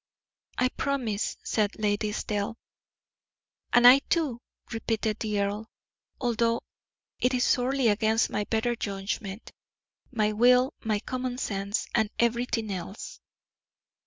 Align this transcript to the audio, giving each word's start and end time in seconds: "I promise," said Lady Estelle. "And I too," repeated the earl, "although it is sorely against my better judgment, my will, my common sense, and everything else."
"I 0.57 0.69
promise," 0.69 1.37
said 1.43 1.77
Lady 1.77 2.09
Estelle. 2.09 2.57
"And 3.71 3.85
I 3.85 3.99
too," 3.99 4.41
repeated 4.73 5.19
the 5.19 5.39
earl, 5.39 5.69
"although 6.19 6.63
it 7.19 7.35
is 7.35 7.43
sorely 7.43 7.87
against 7.87 8.31
my 8.31 8.45
better 8.45 8.75
judgment, 8.75 9.51
my 10.11 10.31
will, 10.33 10.73
my 10.83 11.01
common 11.01 11.37
sense, 11.37 11.85
and 11.93 12.09
everything 12.17 12.71
else." 12.71 13.19